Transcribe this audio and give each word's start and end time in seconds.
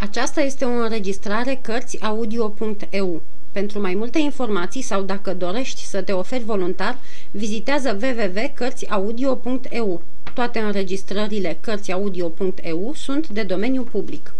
Aceasta 0.00 0.40
este 0.40 0.64
o 0.64 0.68
înregistrare 0.68 1.58
Cărțiaudio.eu. 1.62 3.22
Pentru 3.52 3.80
mai 3.80 3.94
multe 3.94 4.18
informații 4.18 4.82
sau 4.82 5.02
dacă 5.02 5.34
dorești 5.34 5.84
să 5.84 6.02
te 6.02 6.12
oferi 6.12 6.44
voluntar, 6.44 6.98
vizitează 7.30 7.98
www.cărțiaudio.eu. 8.02 10.02
Toate 10.34 10.58
înregistrările 10.58 11.58
Cărțiaudio.eu 11.60 12.92
sunt 12.94 13.28
de 13.28 13.42
domeniu 13.42 13.82
public. 13.82 14.34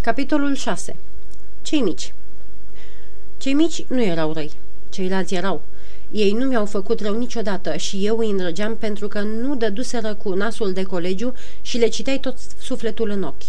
Capitolul 0.00 0.54
6. 0.54 0.96
Cei 1.62 1.80
mici 1.80 2.12
Cei 3.38 3.52
mici 3.52 3.84
nu 3.88 4.02
erau 4.02 4.32
răi, 4.32 4.52
ceilalți 4.88 5.34
erau. 5.34 5.62
Ei 6.10 6.32
nu 6.32 6.44
mi-au 6.44 6.66
făcut 6.66 7.00
rău 7.00 7.18
niciodată 7.18 7.76
și 7.76 8.06
eu 8.06 8.18
îi 8.18 8.30
îndrăgeam 8.30 8.76
pentru 8.76 9.08
că 9.08 9.20
nu 9.20 9.56
dăduseră 9.56 10.14
cu 10.14 10.34
nasul 10.34 10.72
de 10.72 10.82
colegiu 10.82 11.34
și 11.62 11.78
le 11.78 11.88
citeai 11.88 12.18
tot 12.18 12.36
sufletul 12.60 13.10
în 13.10 13.22
ochi. 13.22 13.42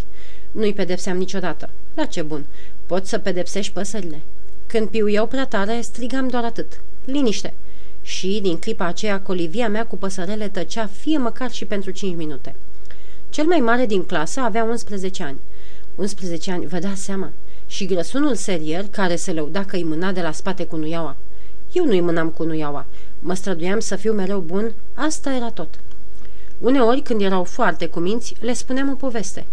Nu-i 0.53 0.73
pedepseam 0.73 1.17
niciodată. 1.17 1.69
La 1.93 2.05
ce 2.05 2.21
bun! 2.21 2.45
Poți 2.85 3.09
să 3.09 3.17
pedepsești 3.17 3.73
păsările. 3.73 4.21
Când 4.67 4.87
piuiau 4.87 5.27
prea 5.27 5.45
tare, 5.45 5.81
strigam 5.81 6.27
doar 6.27 6.43
atât. 6.43 6.81
Liniște! 7.05 7.53
Și, 8.01 8.39
din 8.41 8.57
clipa 8.57 8.85
aceea, 8.85 9.21
colivia 9.21 9.69
mea 9.69 9.85
cu 9.85 9.97
păsărele 9.97 10.47
tăcea 10.47 10.87
fie 10.87 11.17
măcar 11.17 11.51
și 11.51 11.65
pentru 11.65 11.91
5 11.91 12.15
minute. 12.15 12.55
Cel 13.29 13.45
mai 13.45 13.59
mare 13.59 13.85
din 13.85 14.05
clasă 14.05 14.39
avea 14.39 14.63
11 14.63 15.23
ani. 15.23 15.37
11 15.95 16.51
ani, 16.51 16.65
vă 16.65 16.79
dați 16.79 17.03
seama? 17.03 17.31
Și 17.67 17.85
grăsunul 17.85 18.35
serier, 18.35 18.85
care 18.91 19.15
se 19.15 19.33
lăuda 19.33 19.65
că 19.65 19.75
îi 19.75 19.83
mâna 19.83 20.11
de 20.11 20.21
la 20.21 20.31
spate 20.31 20.65
cu 20.65 20.75
nuiaua. 20.75 21.15
Eu 21.71 21.85
nu-i 21.85 22.01
mânam 22.01 22.29
cu 22.29 22.43
nuiaua. 22.43 22.85
Mă 23.19 23.33
străduiam 23.33 23.79
să 23.79 23.95
fiu 23.95 24.13
mereu 24.13 24.39
bun, 24.39 24.73
asta 24.93 25.33
era 25.33 25.49
tot. 25.49 25.79
Uneori, 26.57 27.01
când 27.01 27.21
erau 27.21 27.43
foarte 27.43 27.87
cuminți, 27.87 28.35
le 28.39 28.53
spuneam 28.53 28.89
o 28.89 28.95
poveste. 28.95 29.45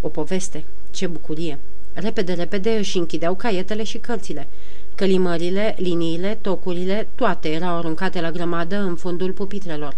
O 0.00 0.08
poveste. 0.08 0.64
Ce 0.90 1.06
bucurie! 1.06 1.58
Repede, 1.92 2.32
repede 2.32 2.70
își 2.70 2.98
închideau 2.98 3.34
caietele 3.34 3.82
și 3.82 3.98
cărțile. 3.98 4.48
Călimările, 4.94 5.74
liniile, 5.78 6.38
tocurile, 6.40 7.08
toate 7.14 7.48
erau 7.48 7.76
aruncate 7.76 8.20
la 8.20 8.30
grămadă 8.30 8.76
în 8.76 8.94
fundul 8.94 9.32
pupitrelor. 9.32 9.94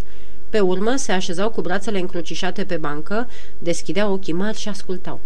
Pe 0.51 0.61
urmă 0.61 0.97
se 0.97 1.13
așezau 1.13 1.51
cu 1.51 1.61
brațele 1.61 1.99
încrucișate 1.99 2.65
pe 2.65 2.77
bancă, 2.77 3.29
deschideau 3.59 4.13
ochii 4.13 4.33
mari 4.33 4.59
și 4.59 4.69
ascultau. 4.69 5.21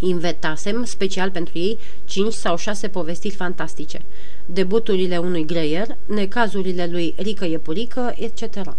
Invetasem, 0.00 0.84
special 0.84 1.30
pentru 1.30 1.58
ei, 1.58 1.78
cinci 2.04 2.32
sau 2.32 2.56
șase 2.56 2.88
povestiri 2.88 3.34
fantastice. 3.34 4.02
Debuturile 4.46 5.18
unui 5.18 5.44
greier, 5.46 5.86
necazurile 6.06 6.86
lui 6.86 7.14
Rică 7.16 7.44
Iepurică, 7.44 8.14
etc. 8.16 8.74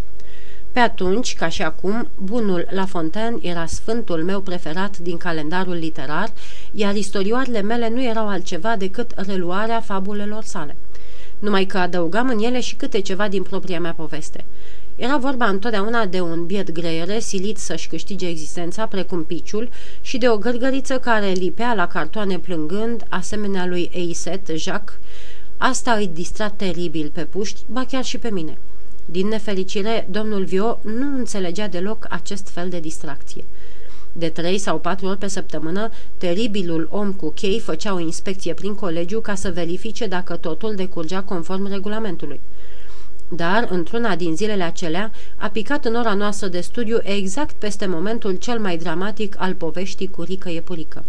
Pe 0.79 0.85
atunci, 0.85 1.35
ca 1.35 1.49
și 1.49 1.61
acum, 1.61 2.09
bunul 2.15 2.67
La 2.69 2.85
Fontaine 2.85 3.37
era 3.41 3.65
sfântul 3.65 4.23
meu 4.23 4.41
preferat 4.41 4.97
din 4.97 5.17
calendarul 5.17 5.73
literar, 5.73 6.31
iar 6.71 6.95
istorioarele 6.95 7.61
mele 7.61 7.89
nu 7.89 8.03
erau 8.03 8.27
altceva 8.27 8.75
decât 8.75 9.11
reluarea 9.15 9.81
fabulelor 9.81 10.43
sale. 10.43 10.75
Numai 11.39 11.65
că 11.65 11.77
adăugam 11.77 12.29
în 12.29 12.39
ele 12.39 12.59
și 12.59 12.75
câte 12.75 12.99
ceva 12.99 13.27
din 13.27 13.43
propria 13.43 13.79
mea 13.79 13.93
poveste. 13.93 14.45
Era 14.95 15.17
vorba 15.17 15.47
întotdeauna 15.47 16.05
de 16.05 16.21
un 16.21 16.45
biet 16.45 16.71
greiere 16.71 17.19
silit 17.19 17.57
să-și 17.57 17.87
câștige 17.87 18.27
existența 18.27 18.85
precum 18.85 19.23
piciul 19.23 19.69
și 20.01 20.17
de 20.17 20.29
o 20.29 20.37
gărgăriță 20.37 20.99
care 20.99 21.31
lipea 21.31 21.73
la 21.73 21.87
cartoane 21.87 22.39
plângând, 22.39 23.05
asemenea 23.09 23.65
lui 23.65 23.89
Eiset 23.93 24.47
Jacques. 24.47 24.97
Asta 25.57 25.91
îi 25.91 26.09
distra 26.13 26.49
teribil 26.49 27.11
pe 27.13 27.25
puști, 27.25 27.61
ba 27.67 27.85
chiar 27.85 28.03
și 28.03 28.17
pe 28.17 28.29
mine. 28.29 28.57
Din 29.11 29.27
nefericire, 29.27 30.07
domnul 30.11 30.43
Vio 30.43 30.79
nu 30.83 31.17
înțelegea 31.17 31.67
deloc 31.67 32.05
acest 32.09 32.49
fel 32.49 32.69
de 32.69 32.79
distracție. 32.79 33.45
De 34.11 34.29
trei 34.29 34.57
sau 34.57 34.79
patru 34.79 35.07
ori 35.07 35.17
pe 35.17 35.27
săptămână, 35.27 35.89
teribilul 36.17 36.87
om 36.91 37.13
cu 37.13 37.29
chei 37.29 37.59
făcea 37.59 37.93
o 37.93 37.99
inspecție 37.99 38.53
prin 38.53 38.75
colegiu 38.75 39.19
ca 39.19 39.35
să 39.35 39.51
verifice 39.51 40.07
dacă 40.07 40.35
totul 40.35 40.75
decurgea 40.75 41.21
conform 41.21 41.67
regulamentului. 41.67 42.39
Dar, 43.29 43.67
într-una 43.71 44.15
din 44.15 44.35
zilele 44.35 44.63
acelea, 44.63 45.11
a 45.35 45.47
picat 45.47 45.85
în 45.85 45.95
ora 45.95 46.13
noastră 46.13 46.47
de 46.47 46.59
studiu 46.59 46.97
exact 47.01 47.55
peste 47.55 47.85
momentul 47.85 48.35
cel 48.35 48.59
mai 48.59 48.77
dramatic 48.77 49.35
al 49.37 49.53
poveștii 49.53 50.09
cu 50.09 50.21
Rică 50.21 50.49
Iepurică. 50.49 51.03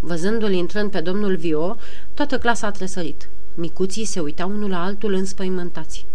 Văzându-l 0.00 0.52
intrând 0.52 0.90
pe 0.90 1.00
domnul 1.00 1.36
Vio, 1.36 1.76
toată 2.14 2.38
clasa 2.38 2.66
a 2.66 2.70
tresărit. 2.70 3.28
Micuții 3.54 4.04
se 4.04 4.20
uitau 4.20 4.50
unul 4.50 4.70
la 4.70 4.84
altul 4.84 5.12
înspăimântați. 5.12 6.06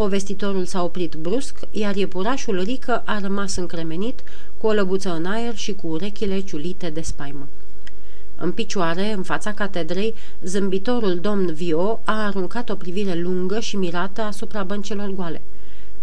Povestitorul 0.00 0.64
s-a 0.64 0.82
oprit 0.82 1.14
brusc, 1.14 1.58
iar 1.70 1.96
iepurașul 1.96 2.62
Rică 2.62 3.02
a 3.04 3.18
rămas 3.18 3.56
încremenit, 3.56 4.22
cu 4.58 4.66
o 4.66 4.72
lăbuță 4.72 5.12
în 5.12 5.24
aer 5.24 5.56
și 5.56 5.72
cu 5.72 5.86
urechile 5.86 6.40
ciulite 6.40 6.90
de 6.90 7.00
spaimă. 7.00 7.48
În 8.36 8.52
picioare, 8.52 9.12
în 9.12 9.22
fața 9.22 9.52
catedrei, 9.52 10.14
zâmbitorul 10.42 11.18
domn 11.18 11.52
Vio 11.52 12.00
a 12.04 12.26
aruncat 12.26 12.70
o 12.70 12.74
privire 12.74 13.20
lungă 13.20 13.60
și 13.60 13.76
mirată 13.76 14.22
asupra 14.22 14.62
băncelor 14.62 15.10
goale. 15.10 15.42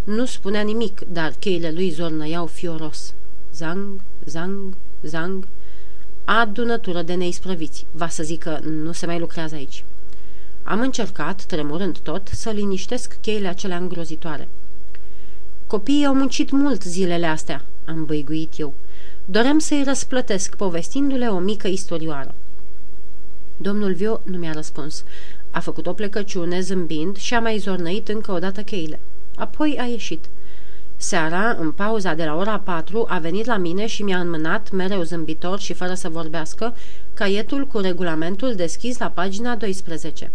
Nu 0.04 0.26
spunea 0.26 0.62
nimic, 0.62 1.02
dar 1.12 1.34
cheile 1.40 1.72
lui 1.72 1.90
zornăiau 1.90 2.46
fioros. 2.46 3.14
Zang, 3.54 4.02
zang, 4.26 4.74
zang. 5.02 5.48
Adunătură 6.26 7.02
de 7.02 7.14
neisprăviți. 7.14 7.86
Va 7.92 8.08
să 8.08 8.24
zică, 8.24 8.60
nu 8.64 8.92
se 8.92 9.06
mai 9.06 9.20
lucrează 9.20 9.56
aici. 9.56 9.84
Am 10.70 10.80
încercat, 10.80 11.44
tremurând 11.44 11.98
tot, 11.98 12.28
să 12.28 12.50
liniștesc 12.50 13.18
cheile 13.22 13.48
acelea 13.48 13.78
îngrozitoare. 13.78 14.48
Copiii 15.68 16.06
au 16.06 16.14
muncit 16.14 16.52
mult 16.52 16.84
zilele 16.84 17.26
astea, 17.26 17.66
am 17.86 18.06
băiguit 18.06 18.60
eu. 18.60 18.74
Doream 19.26 19.60
să-i 19.60 19.84
răsplătesc, 19.84 20.56
povestindu-le 20.56 21.28
o 21.28 21.40
mică 21.40 21.68
istorioară. 21.68 22.36
Domnul 23.58 23.94
Vio 23.94 24.22
nu 24.24 24.38
mi-a 24.38 24.52
răspuns. 24.52 25.04
A 25.52 25.60
făcut 25.60 25.88
o 25.88 25.94
plecăciune 25.94 26.60
zâmbind 26.60 27.18
și 27.18 27.34
a 27.34 27.40
mai 27.40 27.58
zornăit 27.58 28.08
încă 28.08 28.32
o 28.32 28.40
dată 28.40 28.62
cheile. 28.62 29.00
Apoi 29.36 29.78
a 29.80 29.84
ieșit. 29.84 30.26
Seara, 30.98 31.56
în 31.60 31.72
pauza 31.72 32.14
de 32.14 32.26
la 32.26 32.36
ora 32.36 32.60
4, 32.60 33.06
a 33.10 33.20
venit 33.20 33.46
la 33.46 33.58
mine 33.58 33.88
și 33.88 34.04
mi-a 34.04 34.20
înmânat, 34.20 34.72
mereu 34.72 35.02
zâmbitor 35.02 35.60
și 35.60 35.74
fără 35.74 35.94
să 35.94 36.10
vorbească, 36.10 36.76
caietul 37.14 37.68
cu 37.68 37.78
regulamentul 37.78 38.56
deschis 38.56 38.98
la 38.98 39.08
pagina 39.08 39.56
12 39.56 40.32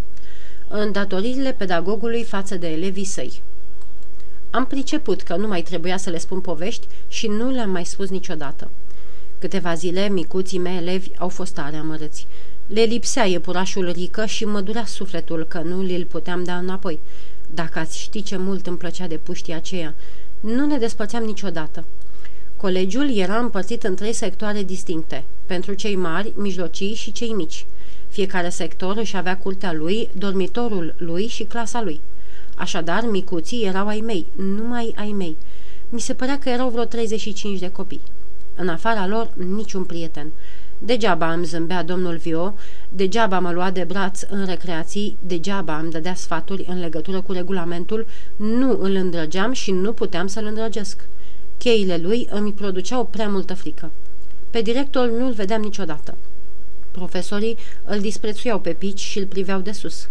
îndatoririle 0.74 1.52
pedagogului 1.52 2.24
față 2.24 2.56
de 2.56 2.68
elevii 2.68 3.04
săi. 3.04 3.42
Am 4.50 4.66
priceput 4.66 5.22
că 5.22 5.36
nu 5.36 5.46
mai 5.46 5.62
trebuia 5.62 5.96
să 5.96 6.10
le 6.10 6.18
spun 6.18 6.40
povești 6.40 6.86
și 7.08 7.26
nu 7.26 7.50
le-am 7.50 7.70
mai 7.70 7.84
spus 7.84 8.08
niciodată. 8.08 8.70
Câteva 9.38 9.74
zile, 9.74 10.08
micuții 10.08 10.58
mei 10.58 10.76
elevi 10.76 11.10
au 11.18 11.28
fost 11.28 11.54
tare 11.54 11.76
amărâți. 11.76 12.26
Le 12.66 12.82
lipsea 12.82 13.24
iepurașul 13.24 13.90
rică 13.90 14.26
și 14.26 14.44
mă 14.44 14.60
durea 14.60 14.84
sufletul 14.84 15.44
că 15.48 15.60
nu 15.60 15.82
li-l 15.82 16.04
puteam 16.04 16.44
da 16.44 16.56
înapoi. 16.56 16.98
Dacă 17.54 17.78
ați 17.78 18.00
ști 18.00 18.22
ce 18.22 18.36
mult 18.36 18.66
îmi 18.66 18.76
plăcea 18.76 19.06
de 19.06 19.16
puștii 19.16 19.54
aceea, 19.54 19.94
nu 20.40 20.66
ne 20.66 20.78
despărțeam 20.78 21.24
niciodată. 21.24 21.84
Colegiul 22.56 23.16
era 23.16 23.38
împărțit 23.38 23.82
în 23.82 23.94
trei 23.94 24.12
sectoare 24.12 24.62
distincte, 24.62 25.24
pentru 25.46 25.72
cei 25.74 25.96
mari, 25.96 26.32
mijlocii 26.36 26.94
și 26.94 27.12
cei 27.12 27.32
mici. 27.32 27.66
Fiecare 28.12 28.48
sector 28.48 28.96
își 28.96 29.16
avea 29.16 29.36
curtea 29.38 29.72
lui, 29.72 30.08
dormitorul 30.18 30.94
lui 30.98 31.26
și 31.26 31.44
clasa 31.44 31.82
lui. 31.82 32.00
Așadar, 32.56 33.04
micuții 33.10 33.64
erau 33.64 33.86
ai 33.86 34.00
mei, 34.00 34.26
numai 34.36 34.94
ai 34.96 35.12
mei. 35.12 35.36
Mi 35.88 36.00
se 36.00 36.14
părea 36.14 36.38
că 36.38 36.48
erau 36.48 36.68
vreo 36.68 36.84
35 36.84 37.58
de 37.58 37.70
copii. 37.70 38.00
În 38.54 38.68
afara 38.68 39.06
lor, 39.06 39.30
niciun 39.54 39.84
prieten. 39.84 40.32
Degeaba 40.78 41.32
îmi 41.32 41.44
zâmbea 41.44 41.82
domnul 41.82 42.16
Vio, 42.16 42.54
degeaba 42.88 43.38
mă 43.38 43.52
lua 43.52 43.70
de 43.70 43.84
braț 43.84 44.22
în 44.22 44.44
recreații, 44.44 45.16
degeaba 45.26 45.78
îmi 45.78 45.90
dădea 45.90 46.14
sfaturi 46.14 46.64
în 46.68 46.80
legătură 46.80 47.20
cu 47.20 47.32
regulamentul, 47.32 48.06
nu 48.36 48.78
îl 48.80 48.94
îndrăgeam 48.94 49.52
și 49.52 49.70
nu 49.70 49.92
puteam 49.92 50.26
să-l 50.26 50.44
îndrăgesc. 50.44 51.08
Cheile 51.58 51.96
lui 51.96 52.28
îmi 52.30 52.52
produceau 52.52 53.04
prea 53.04 53.28
multă 53.28 53.54
frică. 53.54 53.90
Pe 54.50 54.62
director 54.62 55.08
nu-l 55.08 55.32
vedeam 55.32 55.60
niciodată. 55.60 56.14
Profesorii 56.92 57.56
îl 57.84 58.00
disprețuiau 58.00 58.58
pe 58.58 58.72
pici 58.72 59.00
și 59.00 59.18
îl 59.18 59.26
priveau 59.26 59.60
de 59.60 59.72
sus. 59.72 60.08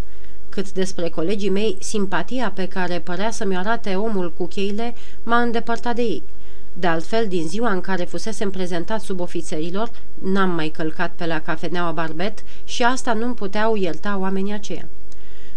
Cât 0.49 0.71
despre 0.71 1.09
colegii 1.09 1.49
mei, 1.49 1.77
simpatia 1.79 2.51
pe 2.55 2.67
care 2.67 2.99
părea 2.99 3.31
să-mi 3.31 3.57
arate 3.57 3.95
omul 3.95 4.33
cu 4.37 4.47
cheile 4.47 4.95
m-a 5.23 5.41
îndepărtat 5.41 5.95
de 5.95 6.01
ei. 6.01 6.23
De 6.73 6.87
altfel, 6.87 7.27
din 7.27 7.47
ziua 7.47 7.71
în 7.71 7.81
care 7.81 8.03
fusesem 8.03 8.49
prezentat 8.49 9.01
sub 9.01 9.19
ofițerilor, 9.19 9.91
n-am 10.23 10.49
mai 10.49 10.69
călcat 10.69 11.11
pe 11.15 11.25
la 11.25 11.39
cafeneaua 11.39 11.91
Barbet 11.91 12.43
și 12.63 12.83
asta 12.83 13.13
nu-mi 13.13 13.33
puteau 13.33 13.75
ierta 13.75 14.17
oamenii 14.17 14.53
aceia. 14.53 14.87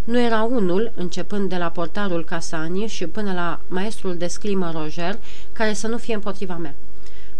Nu 0.04 0.20
era 0.20 0.42
unul, 0.42 0.92
începând 0.94 1.48
de 1.48 1.56
la 1.56 1.68
portarul 1.68 2.24
Casani 2.24 2.86
și 2.86 3.06
până 3.06 3.32
la 3.32 3.60
maestrul 3.68 4.16
de 4.16 4.26
scrimă 4.26 4.70
Roger, 4.74 5.18
care 5.52 5.72
să 5.72 5.86
nu 5.86 5.96
fie 5.96 6.14
împotriva 6.14 6.56
mea. 6.56 6.74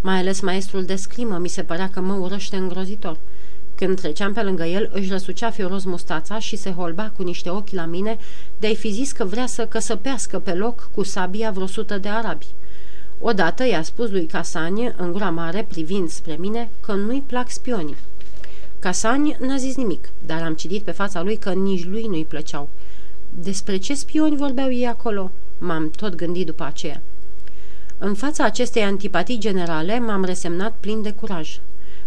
Mai 0.01 0.17
ales 0.17 0.39
maestrul 0.39 0.85
de 0.85 0.95
scrimă 0.95 1.37
mi 1.37 1.47
se 1.47 1.63
părea 1.63 1.89
că 1.89 1.99
mă 1.99 2.13
urăște 2.13 2.55
îngrozitor– 2.55 3.17
când 3.75 3.99
treceam 3.99 4.33
pe 4.33 4.41
lângă 4.41 4.63
el, 4.63 4.89
își 4.93 5.09
răsucea 5.09 5.49
fioros 5.49 5.83
mustața 5.83 6.39
și 6.39 6.55
se 6.55 6.71
holba 6.71 7.11
cu 7.15 7.23
niște 7.23 7.49
ochi 7.49 7.69
la 7.69 7.85
mine 7.85 8.17
de-ai 8.59 8.75
fi 8.75 8.91
zis 8.91 9.11
că 9.11 9.25
vrea 9.25 9.45
să 9.45 9.65
căsăpească 9.65 10.39
pe 10.39 10.53
loc 10.53 10.89
cu 10.93 11.03
sabia 11.03 11.51
vreo 11.51 11.65
sută 11.65 11.97
de 11.97 12.07
arabi. 12.07 12.45
Odată 13.19 13.67
i-a 13.67 13.83
spus 13.83 14.09
lui 14.09 14.25
Casani, 14.25 14.93
în 14.97 15.11
gura 15.11 15.29
mare, 15.29 15.65
privind 15.67 16.09
spre 16.09 16.35
mine, 16.39 16.69
că 16.81 16.93
nu-i 16.93 17.23
plac 17.25 17.51
spionii. 17.51 17.95
Casani 18.79 19.37
n-a 19.39 19.57
zis 19.57 19.75
nimic, 19.75 20.09
dar 20.25 20.41
am 20.41 20.53
citit 20.53 20.83
pe 20.83 20.91
fața 20.91 21.21
lui 21.21 21.37
că 21.37 21.53
nici 21.53 21.85
lui 21.85 22.05
nu-i 22.07 22.25
plăceau. 22.25 22.69
Despre 23.29 23.77
ce 23.77 23.93
spioni 23.93 24.35
vorbeau 24.35 24.71
ei 24.71 24.87
acolo? 24.87 25.31
M-am 25.57 25.89
tot 25.89 26.15
gândit 26.15 26.45
după 26.45 26.63
aceea. 26.63 27.01
În 27.97 28.13
fața 28.13 28.43
acestei 28.43 28.83
antipatii 28.83 29.37
generale 29.37 29.99
m-am 29.99 30.23
resemnat 30.23 30.73
plin 30.79 31.01
de 31.01 31.11
curaj. 31.11 31.59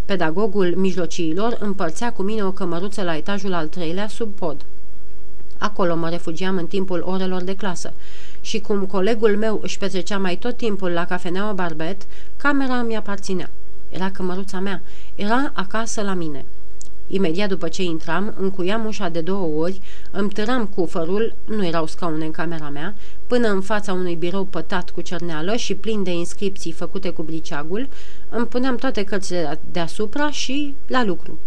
Pedagogul 0.09 0.75
mijlociilor 0.77 1.57
împărțea 1.61 2.13
cu 2.13 2.23
mine 2.23 2.45
o 2.45 2.53
cămăruță 2.53 3.03
la 3.03 3.17
etajul 3.17 3.53
al 3.53 3.67
treilea 3.67 4.09
sub 4.09 4.33
pod. 4.33 4.65
Acolo 5.59 5.97
mă 5.97 6.09
refugiam 6.09 6.57
în 6.57 6.67
timpul 6.67 7.03
orelor 7.07 7.43
de 7.43 7.57
clasă 7.57 7.93
și 8.41 8.61
cum 8.61 8.87
colegul 8.87 9.37
meu 9.37 9.61
își 9.63 9.79
petrecea 9.79 10.19
mai 10.19 10.37
tot 10.37 10.57
timpul 10.57 10.91
la 10.91 11.05
cafeneaua 11.05 11.53
Barbet, 11.53 12.07
camera 12.37 12.83
mi 12.83 12.97
aparținea. 12.97 13.51
Era 13.89 14.11
cămăruța 14.11 14.59
mea, 14.59 14.83
era 15.15 15.51
acasă 15.55 16.03
la 16.03 16.15
mine. 16.15 16.45
Imediat 17.11 17.49
după 17.49 17.69
ce 17.69 17.83
intram, 17.83 18.35
încuiam 18.39 18.85
ușa 18.87 19.09
de 19.09 19.21
două 19.21 19.63
ori, 19.63 19.81
îmi 20.11 20.29
târam 20.29 20.67
cufărul, 20.67 21.35
nu 21.45 21.67
erau 21.67 21.87
scaune 21.87 22.25
în 22.25 22.31
camera 22.31 22.69
mea, 22.69 22.95
până 23.27 23.49
în 23.49 23.61
fața 23.61 23.93
unui 23.93 24.15
birou 24.15 24.45
pătat 24.45 24.91
cu 24.91 25.01
cerneală 25.01 25.57
și 25.57 25.75
plin 25.75 26.03
de 26.03 26.11
inscripții 26.11 26.73
făcute 26.73 27.11
cu 27.11 27.23
briceagul, 27.23 27.89
îmi 28.29 28.47
puneam 28.47 28.77
toate 28.77 29.05
cărțile 29.05 29.61
deasupra 29.73 30.31
și 30.31 30.75
la 30.87 31.05
lucru. 31.05 31.39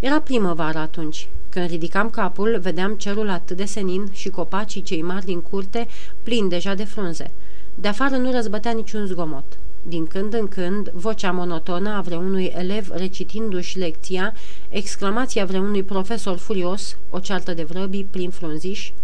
Era 0.00 0.20
primăvară 0.20 0.78
atunci. 0.78 1.28
Când 1.48 1.68
ridicam 1.68 2.10
capul, 2.10 2.58
vedeam 2.62 2.94
cerul 2.94 3.30
atât 3.30 3.56
de 3.56 3.64
senin 3.64 4.08
și 4.12 4.28
copacii 4.28 4.82
cei 4.82 5.02
mari 5.02 5.24
din 5.24 5.40
curte 5.40 5.86
plini 6.22 6.48
deja 6.48 6.74
de 6.74 6.84
frunze. 6.84 7.30
De 7.74 7.88
afară 7.88 8.16
nu 8.16 8.30
răzbătea 8.30 8.72
niciun 8.72 9.06
zgomot. 9.06 9.58
Din 9.86 10.06
când 10.06 10.34
în 10.34 10.48
când, 10.48 10.88
vocea 10.88 11.30
monotonă 11.30 11.90
a 11.96 12.00
vreunui 12.00 12.44
elev 12.44 12.90
recitindu-și 12.90 13.78
lecția, 13.78 14.34
exclamația 14.68 15.44
vreunui 15.44 15.82
profesor 15.82 16.36
furios, 16.36 16.96
o 17.10 17.18
ceartă 17.18 17.54
de 17.54 17.62
vrăbii 17.62 18.06
plin 18.10 18.30
frunziși, 18.30 18.94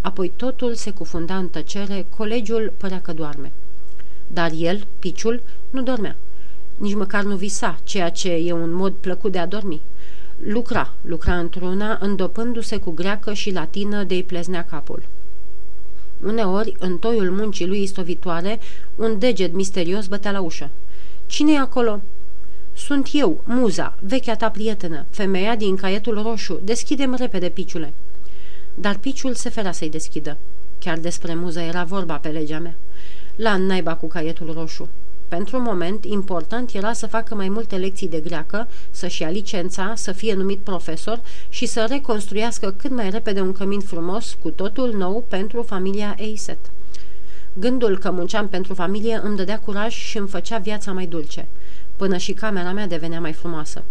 apoi 0.00 0.32
totul 0.36 0.74
se 0.74 0.90
cufunda 0.90 1.36
în 1.36 1.48
tăcere, 1.48 2.06
colegiul 2.16 2.72
părea 2.76 3.00
că 3.00 3.12
doarme. 3.12 3.52
Dar 4.26 4.50
el, 4.56 4.86
piciul, 4.98 5.42
nu 5.70 5.82
dormea. 5.82 6.16
Nici 6.76 6.94
măcar 6.94 7.22
nu 7.22 7.36
visa, 7.36 7.78
ceea 7.84 8.10
ce 8.10 8.32
e 8.32 8.52
un 8.52 8.72
mod 8.72 8.92
plăcut 8.92 9.32
de 9.32 9.38
a 9.38 9.46
dormi. 9.46 9.80
Lucra, 10.36 10.92
lucra 11.02 11.38
într-una, 11.38 11.98
îndopându-se 12.00 12.76
cu 12.76 12.90
greacă 12.90 13.32
și 13.32 13.52
latină 13.52 14.04
de-i 14.04 14.22
pleznea 14.22 14.64
capul. 14.64 15.02
Uneori, 16.22 16.74
în 16.78 16.98
toiul 16.98 17.30
muncii 17.30 17.66
lui 17.66 17.82
istovitoare, 17.82 18.60
un 18.96 19.18
deget 19.18 19.52
misterios 19.52 20.06
bătea 20.06 20.30
la 20.30 20.40
ușă. 20.40 20.70
cine 21.26 21.52
e 21.52 21.58
acolo?" 21.58 22.00
Sunt 22.76 23.08
eu, 23.12 23.40
Muza, 23.44 23.96
vechea 24.00 24.36
ta 24.36 24.50
prietenă, 24.50 25.06
femeia 25.10 25.56
din 25.56 25.76
caietul 25.76 26.22
roșu. 26.22 26.60
Deschidem 26.62 27.14
repede, 27.14 27.48
piciule." 27.48 27.92
Dar 28.74 28.98
piciul 28.98 29.34
se 29.34 29.48
ferea 29.48 29.72
să-i 29.72 29.90
deschidă. 29.90 30.36
Chiar 30.78 30.98
despre 30.98 31.34
Muza 31.34 31.62
era 31.62 31.84
vorba 31.84 32.16
pe 32.16 32.28
legea 32.28 32.58
mea. 32.58 32.74
La 33.36 33.56
naiba 33.56 33.94
cu 33.94 34.06
caietul 34.06 34.52
roșu. 34.52 34.88
Pentru 35.34 35.56
un 35.56 35.62
moment, 35.62 36.04
important 36.04 36.72
era 36.72 36.92
să 36.92 37.06
facă 37.06 37.34
mai 37.34 37.48
multe 37.48 37.76
lecții 37.76 38.08
de 38.08 38.20
greacă, 38.20 38.68
să-și 38.90 39.22
ia 39.22 39.30
licența, 39.30 39.92
să 39.96 40.12
fie 40.12 40.34
numit 40.34 40.58
profesor 40.58 41.20
și 41.48 41.66
să 41.66 41.86
reconstruiască 41.88 42.74
cât 42.76 42.90
mai 42.90 43.10
repede 43.10 43.40
un 43.40 43.52
cămin 43.52 43.80
frumos, 43.80 44.36
cu 44.42 44.50
totul 44.50 44.92
nou, 44.92 45.24
pentru 45.28 45.62
familia 45.62 46.14
Eiset. 46.18 46.58
Gândul 47.52 47.98
că 47.98 48.10
munceam 48.10 48.48
pentru 48.48 48.74
familie 48.74 49.20
îmi 49.22 49.36
dădea 49.36 49.60
curaj 49.60 49.92
și 49.92 50.18
îmi 50.18 50.28
făcea 50.28 50.58
viața 50.58 50.92
mai 50.92 51.06
dulce. 51.06 51.46
Până 51.96 52.16
și 52.16 52.32
camera 52.32 52.72
mea 52.72 52.86
devenea 52.86 53.20
mai 53.20 53.32
frumoasă. 53.32 53.84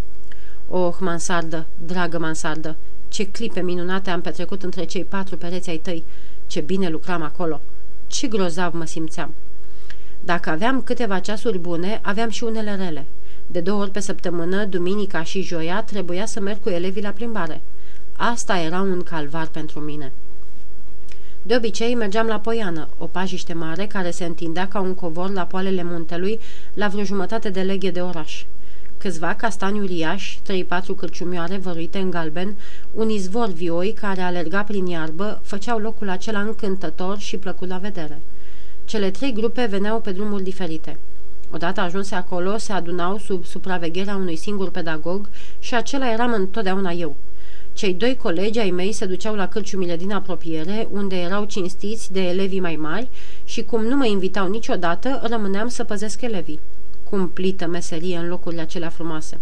Oh, 0.67 0.95
mansardă, 0.99 1.65
dragă 1.85 2.19
mansardă, 2.19 2.75
ce 3.07 3.27
clipe 3.27 3.61
minunate 3.61 4.09
am 4.09 4.21
petrecut 4.21 4.63
între 4.63 4.85
cei 4.85 5.03
patru 5.03 5.37
pereți 5.37 5.69
ai 5.69 5.77
tăi, 5.77 6.03
ce 6.47 6.59
bine 6.61 6.89
lucram 6.89 7.21
acolo, 7.21 7.61
ce 8.07 8.27
grozav 8.27 8.73
mă 8.73 8.85
simțeam. 8.85 9.33
Dacă 10.25 10.49
aveam 10.49 10.81
câteva 10.81 11.19
ceasuri 11.19 11.57
bune, 11.57 11.99
aveam 12.03 12.29
și 12.29 12.43
unele 12.43 12.75
rele. 12.75 13.05
De 13.47 13.59
două 13.59 13.81
ori 13.81 13.91
pe 13.91 13.99
săptămână, 13.99 14.65
duminica 14.65 15.23
și 15.23 15.41
joia, 15.41 15.83
trebuia 15.83 16.25
să 16.25 16.39
merg 16.39 16.59
cu 16.59 16.69
elevii 16.69 17.01
la 17.01 17.09
plimbare. 17.09 17.61
Asta 18.15 18.57
era 18.57 18.81
un 18.81 19.01
calvar 19.01 19.47
pentru 19.47 19.79
mine. 19.79 20.11
De 21.41 21.55
obicei, 21.55 21.95
mergeam 21.95 22.27
la 22.27 22.39
Poiană, 22.39 22.87
o 22.97 23.05
pajiște 23.05 23.53
mare 23.53 23.85
care 23.85 24.11
se 24.11 24.25
întindea 24.25 24.67
ca 24.67 24.79
un 24.79 24.93
covor 24.93 25.31
la 25.31 25.45
poalele 25.45 25.83
muntelui, 25.83 26.39
la 26.73 26.87
vreo 26.87 27.03
jumătate 27.03 27.49
de 27.49 27.61
leghe 27.61 27.89
de 27.91 28.01
oraș. 28.01 28.45
Câțiva 28.97 29.33
castani 29.33 29.79
uriași, 29.79 30.39
trei-patru 30.43 30.93
cârciumioare 30.93 31.57
văruite 31.57 31.97
în 31.97 32.09
galben, 32.09 32.55
un 32.93 33.09
izvor 33.09 33.47
vioi 33.47 33.93
care 33.93 34.21
alerga 34.21 34.63
prin 34.63 34.85
iarbă, 34.85 35.39
făceau 35.43 35.79
locul 35.79 36.09
acela 36.09 36.39
încântător 36.39 37.17
și 37.17 37.37
plăcut 37.37 37.67
la 37.67 37.77
vedere. 37.77 38.21
Cele 38.93 39.11
trei 39.11 39.33
grupe 39.33 39.65
veneau 39.65 39.99
pe 39.99 40.11
drumuri 40.11 40.43
diferite. 40.43 40.99
Odată 41.51 41.81
ajunse 41.81 42.15
acolo, 42.15 42.57
se 42.57 42.73
adunau 42.73 43.17
sub 43.17 43.45
supravegherea 43.45 44.15
unui 44.15 44.35
singur 44.35 44.69
pedagog 44.69 45.29
și 45.59 45.75
acela 45.75 46.11
eram 46.11 46.33
întotdeauna 46.33 46.91
eu. 46.91 47.15
Cei 47.73 47.93
doi 47.93 48.17
colegi 48.17 48.59
ai 48.59 48.69
mei 48.71 48.91
se 48.91 49.05
duceau 49.05 49.35
la 49.35 49.47
cârciumile 49.47 49.97
din 49.97 50.11
apropiere, 50.11 50.87
unde 50.91 51.15
erau 51.15 51.45
cinstiți 51.45 52.11
de 52.11 52.21
elevii 52.21 52.59
mai 52.59 52.75
mari 52.75 53.07
și 53.45 53.63
cum 53.63 53.83
nu 53.83 53.95
mă 53.95 54.05
invitau 54.05 54.49
niciodată, 54.49 55.21
rămâneam 55.23 55.67
să 55.67 55.83
păzesc 55.83 56.21
elevii. 56.21 56.59
Cumplită 57.09 57.67
meserie 57.67 58.17
în 58.17 58.27
locurile 58.27 58.61
acelea 58.61 58.89
frumoase. 58.89 59.39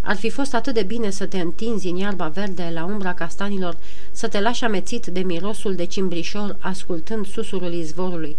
Ar 0.00 0.16
fi 0.16 0.30
fost 0.30 0.54
atât 0.54 0.74
de 0.74 0.82
bine 0.82 1.10
să 1.10 1.26
te 1.26 1.38
întinzi 1.40 1.88
în 1.88 1.96
iarba 1.96 2.28
verde 2.28 2.70
la 2.74 2.84
umbra 2.84 3.14
castanilor, 3.14 3.76
să 4.12 4.28
te 4.28 4.40
lași 4.40 4.64
amețit 4.64 5.06
de 5.06 5.20
mirosul 5.20 5.74
de 5.74 5.84
cimbrișor 5.84 6.56
ascultând 6.60 7.26
susurul 7.26 7.72
izvorului. 7.72 8.36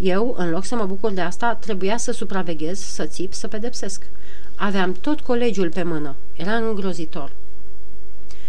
Eu, 0.00 0.34
în 0.38 0.50
loc 0.50 0.64
să 0.64 0.74
mă 0.74 0.84
bucur 0.84 1.12
de 1.12 1.20
asta, 1.20 1.54
trebuia 1.54 1.96
să 1.96 2.12
supraveghez, 2.12 2.78
să 2.78 3.04
țip, 3.04 3.32
să 3.32 3.48
pedepsesc. 3.48 4.02
Aveam 4.54 4.92
tot 4.92 5.20
colegiul 5.20 5.70
pe 5.70 5.82
mână. 5.82 6.14
Era 6.36 6.52
îngrozitor. 6.52 7.30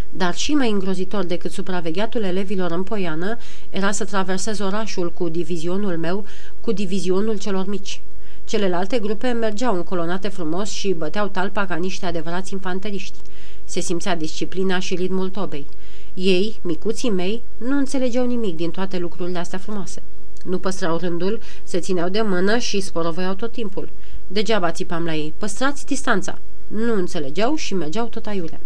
Dar 0.09 0.35
și 0.35 0.53
mai 0.53 0.69
îngrozitor 0.69 1.23
decât 1.23 1.51
supravegheatul 1.51 2.23
elevilor 2.23 2.71
în 2.71 2.83
poiană 2.83 3.37
era 3.69 3.91
să 3.91 4.05
traversez 4.05 4.59
orașul 4.59 5.11
cu 5.11 5.29
divizionul 5.29 5.97
meu, 5.97 6.25
cu 6.61 6.71
divizionul 6.71 7.37
celor 7.37 7.67
mici. 7.67 8.01
Celelalte 8.45 8.99
grupe 8.99 9.31
mergeau 9.31 9.75
încolonate 9.75 10.27
frumos 10.27 10.69
și 10.69 10.93
băteau 10.93 11.27
talpa 11.27 11.65
ca 11.65 11.75
niște 11.75 12.05
adevărați 12.05 12.53
infanteriști. 12.53 13.17
Se 13.65 13.79
simțea 13.79 14.15
disciplina 14.15 14.79
și 14.79 14.95
ritmul 14.95 15.29
tobei. 15.29 15.65
Ei, 16.13 16.59
micuții 16.61 17.09
mei, 17.09 17.41
nu 17.57 17.77
înțelegeau 17.77 18.25
nimic 18.25 18.55
din 18.55 18.71
toate 18.71 18.97
lucrurile 18.97 19.39
astea 19.39 19.59
frumoase. 19.59 20.01
Nu 20.43 20.57
păstrau 20.57 20.97
rândul, 20.97 21.39
se 21.63 21.79
țineau 21.79 22.09
de 22.09 22.21
mână 22.21 22.57
și 22.57 22.79
sporovăiau 22.79 23.33
tot 23.33 23.51
timpul. 23.51 23.89
Degeaba 24.27 24.71
țipam 24.71 25.05
la 25.05 25.15
ei, 25.15 25.33
păstrați 25.37 25.85
distanța. 25.85 26.39
Nu 26.67 26.93
înțelegeau 26.93 27.55
și 27.55 27.73
mergeau 27.73 28.07
tot 28.07 28.25
aiurea. 28.25 28.59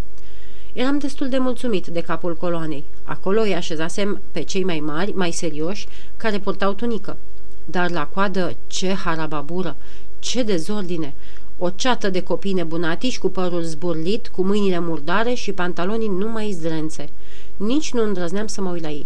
Eram 0.73 0.97
destul 0.97 1.29
de 1.29 1.37
mulțumit 1.37 1.87
de 1.87 2.01
capul 2.01 2.35
coloanei. 2.35 2.83
Acolo 3.03 3.41
îi 3.41 3.55
așezasem 3.55 4.21
pe 4.31 4.41
cei 4.41 4.63
mai 4.63 4.79
mari, 4.79 5.11
mai 5.15 5.31
serioși, 5.31 5.87
care 6.17 6.39
purtau 6.39 6.73
tunică. 6.73 7.17
Dar 7.65 7.91
la 7.91 8.05
coadă, 8.05 8.55
ce 8.67 8.93
harababură, 8.93 9.75
ce 10.19 10.43
dezordine! 10.43 11.13
O 11.57 11.69
ceată 11.69 12.09
de 12.09 12.23
copii 12.23 12.53
nebunatici 12.53 13.19
cu 13.19 13.29
părul 13.29 13.61
zburlit, 13.61 14.27
cu 14.27 14.43
mâinile 14.43 14.79
murdare 14.79 15.33
și 15.33 15.51
pantalonii 15.51 16.07
numai 16.07 16.51
zdrențe. 16.51 17.09
Nici 17.57 17.93
nu 17.93 18.03
îndrăzneam 18.03 18.47
să 18.47 18.61
mă 18.61 18.71
uit 18.71 18.81
la 18.81 18.89
ei. 18.89 19.05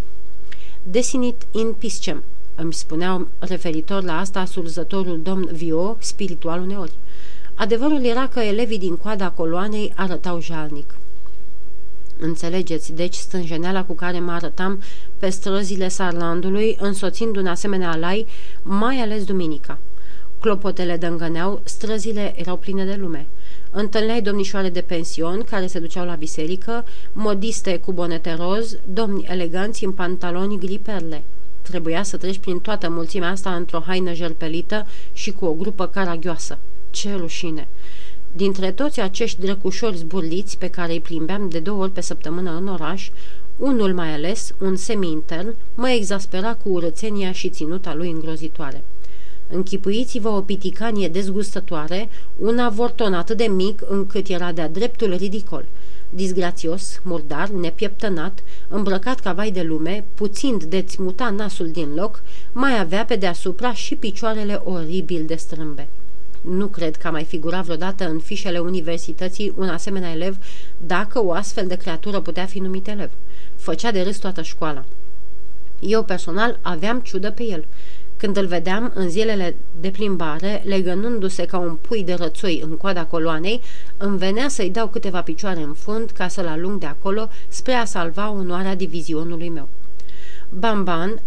Desinit 0.83 1.47
in 1.51 1.73
piscem, 1.73 2.23
îmi 2.55 2.73
spuneau 2.73 3.27
referitor 3.39 4.03
la 4.03 4.19
asta 4.19 4.45
surzătorul 4.45 5.21
domn 5.23 5.49
Vio, 5.51 5.97
spiritual 5.99 6.61
uneori. 6.61 6.93
Adevărul 7.55 8.05
era 8.05 8.27
că 8.27 8.39
elevii 8.39 8.79
din 8.79 8.97
coada 8.97 9.29
coloanei 9.29 9.93
arătau 9.95 10.41
jalnic. 10.41 10.95
Înțelegeți, 12.19 12.93
deci, 12.93 13.15
stânjeneala 13.15 13.83
cu 13.83 13.93
care 13.93 14.19
mă 14.19 14.31
arătam 14.31 14.81
pe 15.17 15.29
străzile 15.29 15.87
Sarlandului, 15.87 16.77
însoțind 16.79 17.35
un 17.35 17.47
asemenea 17.47 17.91
alai, 17.91 18.25
mai 18.61 18.97
ales 18.97 19.23
duminica. 19.23 19.77
Clopotele 20.39 20.97
dângăneau, 20.97 21.61
străzile 21.63 22.33
erau 22.35 22.57
pline 22.57 22.85
de 22.85 22.95
lume. 22.99 23.27
Întâlneai 23.71 24.21
domnișoare 24.21 24.69
de 24.69 24.81
pension 24.81 25.43
care 25.49 25.67
se 25.67 25.79
duceau 25.79 26.05
la 26.05 26.15
biserică, 26.15 26.85
modiste 27.13 27.77
cu 27.77 27.91
bonete 27.91 28.33
roz, 28.33 28.77
domni 28.93 29.25
eleganți 29.29 29.85
în 29.85 29.91
pantaloni 29.91 30.59
gri 30.59 30.79
perle. 30.79 31.23
Trebuia 31.71 32.03
să 32.03 32.17
treci 32.17 32.37
prin 32.37 32.59
toată 32.59 32.89
mulțimea 32.89 33.29
asta 33.29 33.55
într-o 33.55 33.83
haină 33.85 34.13
jerpelită 34.13 34.87
și 35.13 35.31
cu 35.31 35.45
o 35.45 35.53
grupă 35.53 35.85
caragioasă. 35.85 36.57
Ce 36.89 37.15
rușine! 37.15 37.67
Dintre 38.35 38.71
toți 38.71 38.99
acești 38.99 39.39
drăcușori 39.39 39.97
zburliți 39.97 40.57
pe 40.57 40.67
care 40.67 40.91
îi 40.91 40.99
plimbeam 40.99 41.49
de 41.49 41.59
două 41.59 41.81
ori 41.81 41.91
pe 41.91 42.01
săptămână 42.01 42.51
în 42.51 42.67
oraș, 42.67 43.09
unul 43.57 43.93
mai 43.93 44.13
ales, 44.13 44.53
un 44.59 44.75
semi-intern, 44.75 45.55
mă 45.75 45.89
exaspera 45.89 46.53
cu 46.53 46.69
urățenia 46.69 47.31
și 47.31 47.49
ținuta 47.49 47.95
lui 47.95 48.09
îngrozitoare. 48.09 48.83
Închipuiți-vă 49.49 50.29
o 50.29 50.41
piticanie 50.41 51.07
dezgustătoare, 51.07 52.09
un 52.37 52.59
avorton 52.59 53.13
atât 53.13 53.37
de 53.37 53.47
mic 53.47 53.81
încât 53.89 54.27
era 54.27 54.51
de-a 54.51 54.69
dreptul 54.69 55.15
ridicol. 55.15 55.65
Disgrațios, 56.13 56.99
murdar, 57.03 57.49
nepieptănat, 57.49 58.43
îmbrăcat 58.67 59.19
ca 59.19 59.33
vai 59.33 59.51
de 59.51 59.61
lume, 59.61 60.03
puțin 60.13 60.59
de-ți 60.67 61.01
muta 61.01 61.29
nasul 61.29 61.71
din 61.71 61.93
loc, 61.93 62.23
mai 62.51 62.79
avea 62.79 63.05
pe 63.05 63.15
deasupra 63.15 63.73
și 63.73 63.95
picioarele 63.95 64.61
oribil 64.63 65.25
de 65.25 65.35
strâmbe. 65.35 65.87
Nu 66.41 66.67
cred 66.67 66.95
că 66.95 67.07
a 67.07 67.11
mai 67.11 67.23
figurat 67.23 67.63
vreodată 67.63 68.09
în 68.09 68.19
fișele 68.19 68.59
universității 68.59 69.53
un 69.57 69.69
asemenea 69.69 70.11
elev 70.11 70.37
dacă 70.77 71.23
o 71.23 71.31
astfel 71.31 71.67
de 71.67 71.75
creatură 71.75 72.19
putea 72.19 72.45
fi 72.45 72.59
numit 72.59 72.87
elev. 72.87 73.11
Făcea 73.55 73.91
de 73.91 74.01
râs 74.01 74.17
toată 74.17 74.41
școala. 74.41 74.85
Eu 75.79 76.03
personal 76.03 76.59
aveam 76.61 76.99
ciudă 76.99 77.31
pe 77.31 77.43
el. 77.43 77.65
Când 78.21 78.37
îl 78.37 78.45
vedeam 78.45 78.91
în 78.95 79.09
zilele 79.09 79.55
de 79.79 79.89
plimbare, 79.89 80.61
legănându-se 80.65 81.45
ca 81.45 81.57
un 81.57 81.75
pui 81.75 82.03
de 82.03 82.13
rățoi 82.13 82.61
în 82.63 82.77
coada 82.77 83.05
coloanei, 83.05 83.61
îmi 83.97 84.17
venea 84.17 84.47
să-i 84.47 84.69
dau 84.69 84.87
câteva 84.87 85.21
picioare 85.21 85.61
în 85.61 85.73
fund 85.73 86.09
ca 86.09 86.27
să-l 86.27 86.47
alung 86.47 86.79
de 86.79 86.85
acolo 86.85 87.29
spre 87.47 87.73
a 87.73 87.85
salva 87.85 88.31
onoarea 88.31 88.75
divizionului 88.75 89.49
meu. 89.49 89.69
Bamban, 90.49 91.21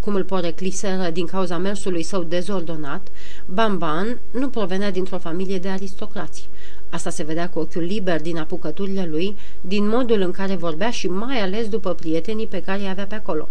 cum 0.00 0.14
îl 0.14 0.24
porecliseră 0.24 1.10
din 1.10 1.26
cauza 1.26 1.58
mersului 1.58 2.02
său 2.02 2.22
dezordonat, 2.22 3.08
Bamban 3.46 4.18
nu 4.30 4.48
provenea 4.48 4.90
dintr-o 4.90 5.18
familie 5.18 5.58
de 5.58 5.68
aristocrați. 5.68 6.48
Asta 6.90 7.10
se 7.10 7.22
vedea 7.22 7.48
cu 7.48 7.58
ochiul 7.58 7.82
liber 7.82 8.20
din 8.20 8.38
apucăturile 8.38 9.06
lui, 9.10 9.36
din 9.60 9.88
modul 9.88 10.20
în 10.20 10.30
care 10.30 10.54
vorbea 10.54 10.90
și 10.90 11.08
mai 11.08 11.40
ales 11.40 11.68
după 11.68 11.94
prietenii 11.94 12.46
pe 12.46 12.62
care 12.62 12.80
îi 12.80 12.88
avea 12.88 13.06
pe 13.06 13.14
acolo. 13.14 13.48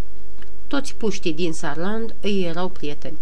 Toți 0.67 0.95
puștii 0.95 1.33
din 1.33 1.53
Sarland 1.53 2.15
îi 2.21 2.45
erau 2.49 2.69
prieteni. 2.69 3.17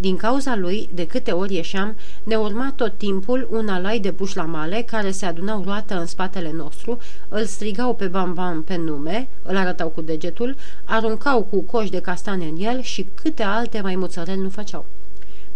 Din 0.00 0.16
cauza 0.16 0.56
lui, 0.56 0.88
de 0.94 1.06
câte 1.06 1.30
ori 1.30 1.54
ieșeam, 1.54 1.96
ne 2.22 2.36
urma 2.36 2.72
tot 2.76 2.92
timpul 2.96 3.48
un 3.50 3.68
alai 3.68 3.98
de 3.98 4.12
puși 4.12 4.36
la 4.36 4.44
male 4.44 4.82
care 4.82 5.10
se 5.10 5.26
adunau 5.26 5.62
roată 5.64 5.98
în 5.98 6.06
spatele 6.06 6.52
nostru, 6.52 6.98
îl 7.28 7.44
strigau 7.44 7.94
pe 7.94 8.06
bambam 8.06 8.62
pe 8.62 8.76
nume, 8.76 9.28
îl 9.42 9.56
arătau 9.56 9.88
cu 9.88 10.00
degetul, 10.00 10.56
aruncau 10.84 11.42
cu 11.42 11.60
coși 11.60 11.90
de 11.90 12.00
castane 12.00 12.44
în 12.44 12.56
el 12.58 12.80
și 12.80 13.06
câte 13.22 13.42
alte 13.42 13.80
mai 13.80 13.96
muțăreli 13.96 14.40
nu 14.40 14.48
făceau. 14.48 14.84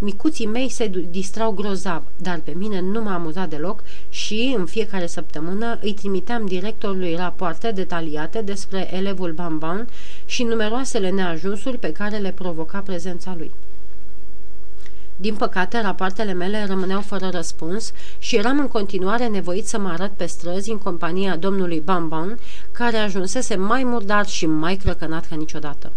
Micuții 0.04 0.46
mei 0.46 0.68
se 0.68 0.90
distrau 1.10 1.52
grozav, 1.52 2.02
dar 2.16 2.40
pe 2.44 2.52
mine 2.56 2.80
nu 2.80 3.02
m-a 3.02 3.14
amuzat 3.14 3.48
deloc 3.48 3.82
și, 4.08 4.54
în 4.56 4.66
fiecare 4.66 5.06
săptămână, 5.06 5.78
îi 5.82 5.92
trimiteam 5.92 6.46
directorului 6.46 7.14
rapoarte 7.14 7.70
detaliate 7.70 8.40
despre 8.40 8.94
elevul 8.94 9.32
Bamban 9.32 9.88
și 10.32 10.42
numeroasele 10.42 11.10
neajunsuri 11.10 11.78
pe 11.78 11.92
care 11.92 12.16
le 12.16 12.32
provoca 12.32 12.78
prezența 12.78 13.34
lui. 13.36 13.50
Din 15.16 15.34
păcate, 15.34 15.80
rapoartele 15.80 16.32
mele 16.32 16.64
rămâneau 16.66 17.00
fără 17.00 17.28
răspuns 17.32 17.92
și 18.18 18.36
eram 18.36 18.58
în 18.58 18.68
continuare 18.68 19.26
nevoit 19.26 19.66
să 19.66 19.78
mă 19.78 19.88
arăt 19.88 20.12
pe 20.16 20.26
străzi 20.26 20.70
în 20.70 20.78
compania 20.78 21.36
domnului 21.36 21.80
Bamban, 21.80 22.38
care 22.72 22.96
ajunsese 22.96 23.56
mai 23.56 23.84
murdar 23.84 24.26
și 24.26 24.46
mai 24.46 24.76
crăcănat 24.76 25.28
ca 25.28 25.34
niciodată. 25.34 25.92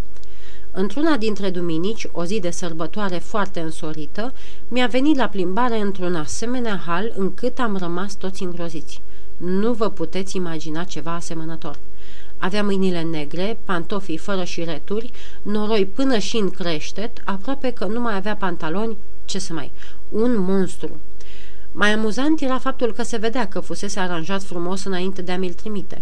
Într-una 0.71 1.17
dintre 1.17 1.49
duminici, 1.49 2.07
o 2.11 2.25
zi 2.25 2.39
de 2.39 2.49
sărbătoare 2.49 3.17
foarte 3.17 3.59
însorită, 3.59 4.33
mi-a 4.67 4.87
venit 4.87 5.17
la 5.17 5.27
plimbare 5.27 5.79
într-un 5.79 6.15
asemenea 6.15 6.83
hal 6.85 7.13
încât 7.17 7.59
am 7.59 7.77
rămas 7.77 8.15
toți 8.15 8.43
îngroziți. 8.43 9.01
Nu 9.37 9.73
vă 9.73 9.89
puteți 9.89 10.35
imagina 10.35 10.83
ceva 10.83 11.13
asemănător. 11.13 11.77
Avea 12.45 12.63
mâinile 12.63 13.01
negre, 13.01 13.57
pantofii 13.63 14.17
fără 14.17 14.43
șireturi, 14.43 15.11
noroi 15.41 15.85
până 15.85 16.17
și 16.17 16.37
în 16.37 16.49
creștet, 16.49 17.21
aproape 17.23 17.71
că 17.71 17.85
nu 17.85 17.99
mai 17.99 18.15
avea 18.15 18.35
pantaloni, 18.35 18.97
ce 19.25 19.39
să 19.39 19.53
mai, 19.53 19.71
un 20.09 20.39
monstru. 20.39 20.99
Mai 21.71 21.93
amuzant 21.93 22.41
era 22.41 22.57
faptul 22.57 22.93
că 22.93 23.03
se 23.03 23.17
vedea 23.17 23.47
că 23.47 23.59
fusese 23.59 23.99
aranjat 23.99 24.43
frumos 24.43 24.83
înainte 24.83 25.21
de 25.21 25.31
a 25.31 25.37
mi-l 25.37 25.53
trimite. 25.53 26.01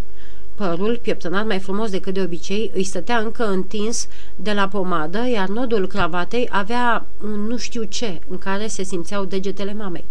Părul, 0.55 1.00
pieptănat 1.01 1.45
mai 1.45 1.59
frumos 1.59 1.89
decât 1.89 2.13
de 2.13 2.21
obicei, 2.21 2.71
îi 2.73 2.83
stătea 2.83 3.17
încă 3.17 3.47
întins 3.47 4.07
de 4.35 4.53
la 4.53 4.67
pomadă, 4.67 5.27
iar 5.27 5.47
nodul 5.47 5.88
cravatei 5.88 6.47
avea 6.51 7.05
un 7.23 7.47
nu 7.47 7.57
știu 7.57 7.83
ce 7.83 8.21
în 8.27 8.38
care 8.38 8.67
se 8.67 8.83
simțeau 8.83 9.25
degetele 9.25 9.73
mamei. 9.73 10.05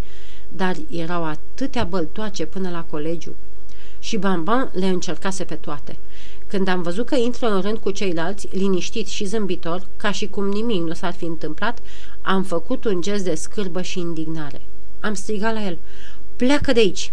Dar 0.49 0.77
erau 0.91 1.25
atâtea 1.25 1.85
băltoace 1.85 2.47
până 2.47 2.71
la 2.71 2.85
colegiu. 2.91 3.35
Și 4.03 4.17
Bamban 4.17 4.71
le 4.73 4.87
încercase 4.87 5.45
pe 5.45 5.55
toate. 5.55 5.97
Când 6.47 6.69
am 6.69 6.83
văzut 6.83 7.07
că 7.07 7.15
intră 7.15 7.47
în 7.47 7.61
rând 7.61 7.79
cu 7.79 7.91
ceilalți, 7.91 8.49
liniștit 8.51 9.07
și 9.07 9.25
zâmbitor, 9.25 9.87
ca 9.97 10.13
și 10.13 10.27
cum 10.27 10.49
nimic 10.49 10.83
nu 10.83 10.95
s-ar 10.95 11.13
fi 11.13 11.25
întâmplat, 11.25 11.79
am 12.23 12.43
făcut 12.43 12.85
un 12.85 13.01
gest 13.01 13.25
de 13.25 13.35
scârbă 13.35 13.83
și 13.83 13.99
indignare. 13.99 14.61
Am 15.01 15.15
strigat 15.15 15.55
la 15.55 15.67
el, 15.67 15.79
pleacă 16.37 16.73
de 16.73 16.81
aici! 16.81 17.13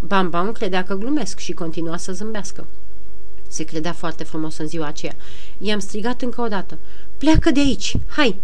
Bam 0.00 0.52
credea 0.52 0.84
că 0.84 0.94
glumesc 0.94 1.38
și 1.38 1.52
continua 1.52 1.96
să 1.96 2.12
zâmbească. 2.12 2.66
Se 3.48 3.64
credea 3.64 3.92
foarte 3.92 4.24
frumos 4.24 4.58
în 4.58 4.66
ziua 4.66 4.86
aceea. 4.86 5.14
I-am 5.58 5.78
strigat 5.78 6.22
încă 6.22 6.40
o 6.40 6.48
dată. 6.48 6.78
Pleacă 7.18 7.50
de 7.50 7.60
aici! 7.60 7.96
Hai! 8.06 8.36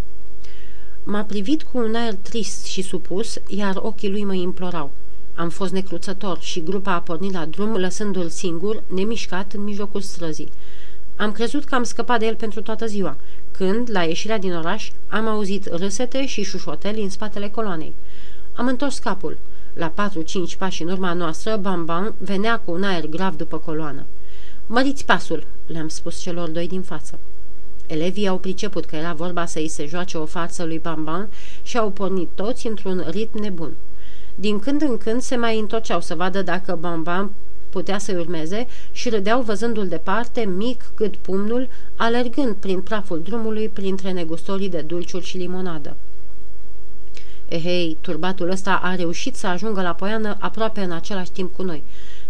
M-a 1.03 1.23
privit 1.23 1.62
cu 1.62 1.79
un 1.79 1.95
aer 1.95 2.15
trist 2.15 2.65
și 2.65 2.83
supus, 2.83 3.38
iar 3.47 3.76
ochii 3.76 4.11
lui 4.11 4.25
mă 4.25 4.35
implorau. 4.35 4.91
Am 5.37 5.49
fost 5.49 5.73
necruțător 5.73 6.38
și 6.40 6.62
grupa 6.62 6.93
a 6.93 7.00
pornit 7.00 7.33
la 7.33 7.45
drum, 7.45 7.76
lăsându-l 7.76 8.28
singur, 8.28 8.83
nemișcat, 8.87 9.52
în 9.52 9.62
mijlocul 9.62 10.00
străzii. 10.00 10.52
Am 11.16 11.33
crezut 11.33 11.64
că 11.64 11.75
am 11.75 11.83
scăpat 11.83 12.19
de 12.19 12.26
el 12.26 12.35
pentru 12.35 12.62
toată 12.62 12.87
ziua, 12.87 13.16
când, 13.50 13.90
la 13.90 14.02
ieșirea 14.02 14.38
din 14.38 14.55
oraș, 14.55 14.90
am 15.09 15.26
auzit 15.26 15.66
râsete 15.66 16.26
și 16.26 16.43
șușoteli 16.43 17.02
în 17.02 17.11
spatele 17.11 17.49
coloanei. 17.49 17.95
Am 18.55 18.66
întors 18.66 18.99
capul. 18.99 19.38
La 19.73 19.88
patru-cinci 19.88 20.57
pași 20.57 20.83
în 20.83 20.88
urma 20.88 21.12
noastră, 21.12 21.57
Bam 21.57 22.14
venea 22.19 22.59
cu 22.59 22.71
un 22.71 22.83
aer 22.83 23.07
grav 23.07 23.37
după 23.37 23.59
coloană. 23.59 24.07
Măriți 24.66 25.05
pasul, 25.05 25.47
le-am 25.66 25.88
spus 25.88 26.21
celor 26.21 26.49
doi 26.49 26.69
din 26.69 26.83
față. 26.83 27.19
Elevii 27.87 28.28
au 28.28 28.38
priceput 28.38 28.85
că 28.85 28.97
era 28.97 29.12
vorba 29.12 29.47
să 29.47 29.59
îi 29.59 29.69
se 29.69 29.87
joace 29.87 30.19
o 30.19 30.25
farsă 30.25 30.64
lui 30.64 30.78
Bamban 30.78 31.28
și 31.62 31.78
au 31.78 31.90
pornit 31.90 32.28
toți 32.35 32.66
într-un 32.66 33.05
ritm 33.11 33.40
nebun. 33.40 33.73
Din 34.38 34.59
când 34.59 34.83
în 34.83 34.99
când 34.99 35.21
se 35.21 35.37
mai 35.37 35.59
întorceau 35.59 36.00
să 36.00 36.14
vadă 36.14 36.43
dacă 36.43 36.76
Bamban 36.81 37.31
putea 37.71 37.99
să 37.99 38.16
urmeze 38.19 38.66
și 38.93 39.09
râdeau 39.09 39.43
văzându-l 39.43 39.88
departe, 39.88 40.45
mic 40.45 40.90
cât 40.95 41.16
pumnul, 41.16 41.69
alergând 41.97 42.55
prin 42.55 42.81
praful 42.81 43.23
drumului 43.23 43.69
printre 43.69 44.12
negustorii 44.12 44.69
de 44.69 44.81
dulciuri 44.81 45.25
și 45.25 45.37
limonadă. 45.37 45.97
Ehei, 47.49 47.97
turbatul 48.00 48.50
ăsta 48.50 48.81
a 48.83 48.95
reușit 48.95 49.35
să 49.37 49.47
ajungă 49.47 49.83
la 49.83 49.93
poiană 49.93 50.37
aproape 50.40 50.81
în 50.81 50.90
același 50.90 51.31
timp 51.31 51.55
cu 51.55 51.62
noi, 51.62 51.83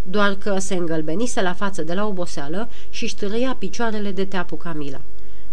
doar 0.02 0.34
că 0.34 0.58
se 0.58 0.74
îngălbenise 0.74 1.42
la 1.42 1.52
față 1.52 1.82
de 1.82 1.94
la 1.94 2.06
oboseală 2.06 2.68
și 2.90 3.06
ștârâia 3.06 3.56
picioarele 3.58 4.10
de 4.10 4.24
teapu 4.24 4.56
Camila. 4.56 5.00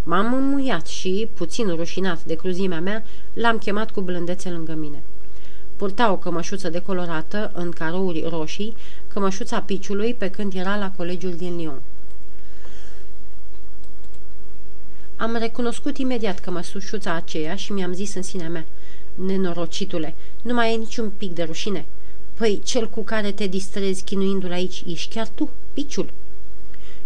M-am 0.04 0.34
înmuiat 0.34 0.88
și, 0.88 1.30
puțin 1.34 1.76
rușinat 1.76 2.24
de 2.24 2.36
cruzimea 2.36 2.80
mea, 2.80 3.04
l-am 3.34 3.58
chemat 3.58 3.92
cu 3.92 4.02
blândețe 4.02 4.50
lângă 4.50 4.74
mine. 4.74 5.04
Purta 5.84 6.12
o 6.12 6.18
cămășuță 6.18 6.70
decolorată 6.70 7.52
în 7.54 7.72
carouri 7.72 8.26
roșii, 8.30 8.76
cămășuța 9.08 9.62
piciului 9.62 10.14
pe 10.14 10.30
când 10.30 10.54
era 10.54 10.78
la 10.78 10.92
colegiul 10.92 11.36
din 11.36 11.56
Lyon. 11.56 11.82
Am 15.16 15.36
recunoscut 15.36 15.98
imediat 15.98 16.40
cămășuța 16.40 17.14
aceea 17.14 17.56
și 17.56 17.72
mi-am 17.72 17.94
zis 17.94 18.14
în 18.14 18.22
sinea 18.22 18.50
mea, 18.50 18.66
nenorocitule, 19.14 20.16
nu 20.42 20.54
mai 20.54 20.68
ai 20.68 20.78
niciun 20.78 21.12
pic 21.18 21.34
de 21.34 21.44
rușine. 21.44 21.86
Păi, 22.34 22.62
cel 22.64 22.90
cu 22.90 23.04
care 23.04 23.32
te 23.32 23.48
distrezi 23.48 24.04
chinuindu-l 24.04 24.52
aici, 24.52 24.84
ești 24.88 25.14
chiar 25.14 25.28
tu, 25.28 25.50
piciul. 25.74 26.10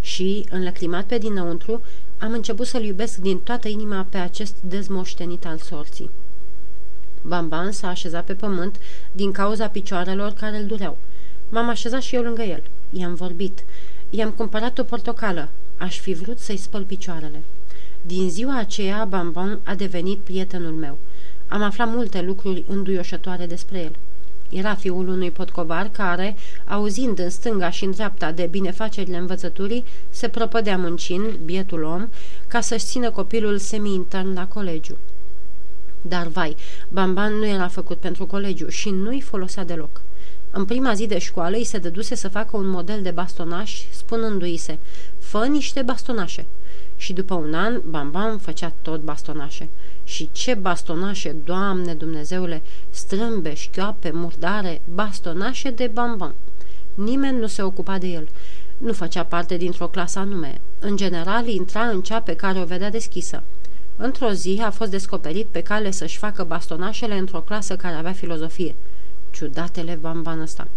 Și, 0.01 0.46
înlăcrimat 0.50 1.05
pe 1.05 1.17
dinăuntru, 1.17 1.81
am 2.17 2.31
început 2.31 2.67
să-l 2.67 2.84
iubesc 2.84 3.17
din 3.17 3.39
toată 3.39 3.67
inima 3.67 4.07
pe 4.10 4.17
acest 4.17 4.55
dezmoștenit 4.62 5.46
al 5.46 5.57
sorții. 5.57 6.10
Bamban 7.21 7.71
s-a 7.71 7.88
așezat 7.88 8.25
pe 8.25 8.33
pământ 8.33 8.79
din 9.12 9.31
cauza 9.31 9.67
picioarelor 9.67 10.31
care 10.31 10.57
îl 10.57 10.65
dureau. 10.65 10.97
M-am 11.50 11.69
așezat 11.69 12.01
și 12.01 12.15
eu 12.15 12.21
lângă 12.21 12.41
el. 12.41 12.63
I-am 12.89 13.13
vorbit. 13.13 13.63
I-am 14.09 14.31
cumpărat 14.31 14.77
o 14.77 14.83
portocală. 14.83 15.50
Aș 15.77 16.00
fi 16.00 16.13
vrut 16.13 16.39
să-i 16.39 16.57
spăl 16.57 16.83
picioarele. 16.83 17.43
Din 18.01 18.29
ziua 18.29 18.57
aceea, 18.57 19.05
Bamban 19.05 19.59
a 19.63 19.75
devenit 19.75 20.19
prietenul 20.19 20.71
meu. 20.71 20.97
Am 21.47 21.62
aflat 21.62 21.89
multe 21.89 22.21
lucruri 22.21 22.63
înduioșătoare 22.67 23.45
despre 23.45 23.79
el. 23.79 23.95
Era 24.50 24.75
fiul 24.75 25.07
unui 25.07 25.31
potcovar 25.31 25.89
care, 25.89 26.36
auzind 26.67 27.19
în 27.19 27.29
stânga 27.29 27.69
și 27.69 27.83
în 27.83 27.91
dreapta 27.91 28.31
de 28.31 28.47
binefacerile 28.51 29.17
învățăturii, 29.17 29.83
se 30.09 30.27
propădea 30.27 30.77
muncind, 30.77 31.36
bietul 31.36 31.83
om, 31.83 32.07
ca 32.47 32.62
să-și 32.62 32.86
țină 32.86 33.12
copilul 33.12 33.57
semi-intern 33.57 34.33
la 34.33 34.47
colegiu. 34.47 34.97
Dar, 36.01 36.27
vai, 36.27 36.56
Bamban 36.89 37.34
nu 37.34 37.48
era 37.48 37.68
făcut 37.68 37.98
pentru 37.98 38.25
colegiu 38.25 38.68
și 38.68 38.89
nu-i 38.89 39.22
folosea 39.22 39.66
deloc. 39.66 40.01
În 40.51 40.66
prima 40.66 40.94
zi 40.94 41.06
de 41.06 41.18
școală 41.18 41.56
îi 41.56 41.63
se 41.63 41.77
dăduse 41.77 42.16
să 42.16 42.27
facă 42.27 42.58
un 42.58 42.68
model 42.68 43.01
de 43.01 43.12
bastonaș, 43.12 43.82
spunându-i 43.92 44.58
se 44.58 44.77
fă 45.20 45.46
niște 45.46 45.82
bastonașe. 45.82 46.46
Și 46.96 47.13
după 47.13 47.34
un 47.34 47.54
an, 47.54 47.82
Bambam 47.89 48.38
făcea 48.38 48.74
tot 48.82 49.01
bastonașe. 49.01 49.70
Și 50.04 50.30
ce 50.32 50.54
bastonașe, 50.54 51.36
Doamne 51.46 51.94
Dumnezeule, 51.94 52.62
strâmbe, 52.89 53.54
șchioape, 53.54 54.12
murdare, 54.13 54.82
bastonașe 54.94 55.70
de 55.70 55.88
Bambam. 55.94 56.36
Nimeni 56.94 57.39
nu 57.39 57.48
se 57.48 57.62
ocupa 57.62 57.98
de 57.98 58.08
el. 58.08 58.30
Nu 58.77 58.94
făcea 58.94 59.24
parte 59.24 59.58
dintr-o 59.58 59.88
clasă 59.88 60.20
anume. 60.20 60.62
În 60.80 60.96
general, 60.96 61.48
intra 61.48 61.82
în 61.82 62.01
cea 62.01 62.22
pe 62.22 62.36
care 62.36 62.60
o 62.60 62.66
vedea 62.66 62.89
deschisă. 62.89 63.44
Într-o 63.98 64.32
zi 64.32 64.62
a 64.63 64.70
fost 64.70 64.92
descoperit 64.92 65.46
pe 65.46 65.62
cale 65.62 65.92
să-și 65.92 66.18
facă 66.18 66.44
bastonașele 66.44 67.18
într-o 67.18 67.39
clasă 67.39 67.75
care 67.75 67.96
avea 67.96 68.12
filozofie. 68.12 68.75
Ciudatele 69.32 69.98
bamban 70.01 70.42
ăsta. 70.42 70.68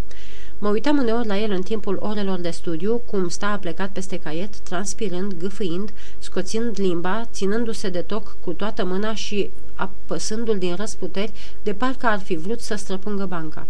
Mă 0.59 0.69
uitam 0.69 0.99
uneori 0.99 1.27
la 1.27 1.39
el 1.39 1.51
în 1.51 1.63
timpul 1.63 1.99
orelor 2.01 2.39
de 2.39 2.51
studiu, 2.51 3.01
cum 3.07 3.29
sta 3.29 3.59
plecat 3.61 3.91
peste 3.91 4.19
caiet, 4.19 4.59
transpirând, 4.59 5.35
gâfâind, 5.39 5.93
scoțind 6.19 6.81
limba, 6.81 7.29
ținându-se 7.33 7.89
de 7.89 8.01
toc 8.01 8.37
cu 8.41 8.53
toată 8.53 8.85
mâna 8.85 9.15
și 9.15 9.51
apăsându-l 9.75 10.59
din 10.59 10.75
răsputeri, 10.75 11.33
de 11.63 11.73
parcă 11.73 12.07
ar 12.07 12.19
fi 12.19 12.37
vrut 12.37 12.61
să 12.61 12.75
străpungă 12.75 13.27
banca. 13.27 13.67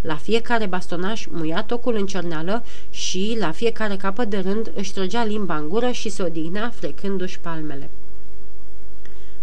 La 0.00 0.16
fiecare 0.16 0.66
bastonaș 0.66 1.26
muia 1.30 1.62
tocul 1.62 1.94
în 1.94 2.06
cerneală 2.06 2.64
și, 2.90 3.36
la 3.38 3.50
fiecare 3.50 3.96
capăt 3.96 4.28
de 4.28 4.38
rând, 4.38 4.72
își 4.74 4.92
trăgea 4.92 5.24
limba 5.24 5.56
în 5.56 5.68
gură 5.68 5.90
și 5.90 6.08
se 6.08 6.22
odihnea 6.22 6.72
frecându-și 6.74 7.40
palmele. 7.40 7.90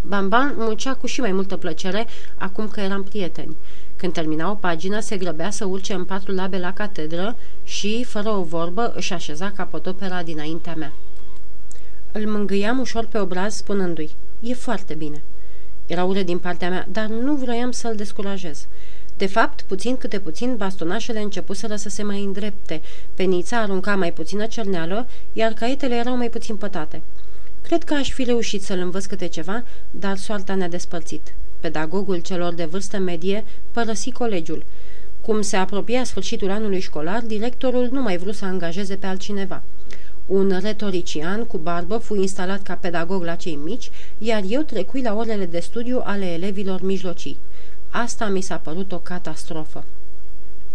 Bamban 0.02 0.54
muncea 0.58 0.94
cu 0.94 1.08
și 1.08 1.20
mai 1.20 1.32
multă 1.32 1.58
plăcere 1.58 2.08
acum 2.38 2.68
că 2.68 2.80
eram 2.80 3.04
prieteni. 3.04 3.56
Când 3.96 4.14
termina 4.14 4.50
o 4.52 4.54
pagină, 4.54 5.00
se 5.00 5.18
grăbea 5.18 5.50
să 5.50 5.66
urce 5.66 5.94
în 5.94 6.06
patru 6.06 6.34
labe 6.34 6.58
la 6.58 6.74
catedră 6.74 7.36
și, 7.64 8.04
fără 8.04 8.30
o 8.30 8.44
vorbă, 8.44 8.94
își 8.96 9.14
așeza 9.14 9.52
capotopera 9.52 10.24
dinaintea 10.24 10.76
mea. 10.76 10.94
Îl 12.12 12.28
mângâiam 12.28 12.80
ușor 12.80 13.06
pe 13.06 13.20
obraz, 13.20 13.56
spunându-i, 13.56 14.16
e 14.40 14.54
foarte 14.54 14.94
bine. 14.94 15.22
Era 15.86 16.04
ură 16.04 16.22
din 16.22 16.38
partea 16.38 16.70
mea, 16.70 16.88
dar 16.92 17.06
nu 17.06 17.36
vroiam 17.36 17.72
să-l 17.72 17.96
descurajez. 17.96 18.68
De 19.18 19.26
fapt, 19.26 19.62
puțin 19.62 19.98
câte 19.98 20.20
puțin, 20.20 20.56
bastonașele 20.58 21.20
începuseră 21.20 21.76
să 21.76 21.90
se 21.90 22.04
mai 22.04 22.24
îndrepte, 22.24 22.82
penița 23.14 23.60
arunca 23.60 23.96
mai 23.96 24.14
puțină 24.14 24.46
cerneală, 24.46 25.08
iar 25.34 25.52
caietele 25.52 25.96
erau 25.96 26.18
mai 26.18 26.30
puțin 26.30 26.56
pătate. 26.56 27.02
Cred 27.70 27.84
că 27.84 27.94
aș 27.94 28.12
fi 28.12 28.24
reușit 28.24 28.62
să-l 28.62 28.80
învăț 28.80 29.06
câte 29.06 29.28
ceva, 29.28 29.64
dar 29.92 30.18
soarta 30.18 30.56
ne-a 30.56 30.70
despărțit. 30.70 31.34
Pedagogul 31.60 32.20
celor 32.20 32.54
de 32.54 32.66
vârstă 32.66 32.98
medie 32.98 33.46
părăsi 33.72 34.12
colegiul. 34.12 34.66
Cum 35.22 35.42
se 35.42 35.56
apropia 35.56 36.04
sfârșitul 36.04 36.50
anului 36.50 36.80
școlar, 36.80 37.22
directorul 37.22 37.90
nu 37.92 38.02
mai 38.02 38.18
vrut 38.18 38.36
să 38.36 38.46
angajeze 38.46 38.96
pe 38.96 39.06
altcineva. 39.06 39.64
Un 40.26 40.60
retorician 40.62 41.46
cu 41.46 41.58
barbă 41.58 41.98
fu 41.98 42.16
instalat 42.16 42.62
ca 42.62 42.74
pedagog 42.74 43.24
la 43.24 43.36
cei 43.36 43.60
mici, 43.64 43.90
iar 44.18 44.44
eu 44.48 44.62
trecui 44.62 45.02
la 45.02 45.16
orele 45.16 45.46
de 45.46 45.60
studiu 45.60 46.02
ale 46.04 46.26
elevilor 46.26 46.82
mijlocii. 46.82 47.38
Asta 47.90 48.28
mi 48.28 48.42
s-a 48.42 48.58
părut 48.58 48.92
o 48.92 48.98
catastrofă. 48.98 49.84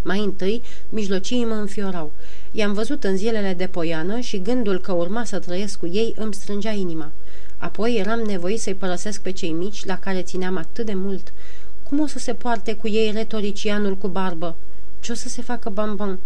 Mai 0.02 0.18
întâi, 0.18 0.62
mijlocii 0.88 1.44
mă 1.44 1.54
înfiorau. 1.54 2.12
I-am 2.56 2.72
văzut 2.72 3.04
în 3.04 3.16
zilele 3.16 3.54
de 3.54 3.66
poiană 3.66 4.20
și 4.20 4.42
gândul 4.42 4.80
că 4.80 4.92
urma 4.92 5.24
să 5.24 5.38
trăiesc 5.38 5.78
cu 5.78 5.86
ei 5.86 6.14
îmi 6.16 6.34
strângea 6.34 6.70
inima. 6.70 7.10
Apoi 7.58 7.96
eram 7.96 8.20
nevoit 8.20 8.60
să-i 8.60 8.74
părăsesc 8.74 9.22
pe 9.22 9.30
cei 9.30 9.52
mici, 9.52 9.84
la 9.84 9.98
care 9.98 10.22
țineam 10.22 10.56
atât 10.56 10.86
de 10.86 10.94
mult. 10.94 11.32
Cum 11.82 12.00
o 12.00 12.06
să 12.06 12.18
se 12.18 12.34
poarte 12.34 12.74
cu 12.74 12.88
ei 12.88 13.10
retoricianul 13.10 13.96
cu 13.96 14.08
barbă? 14.08 14.56
Ce 15.00 15.12
o 15.12 15.14
să 15.14 15.28
se 15.28 15.42
facă 15.42 15.70
bambam? 15.70 16.20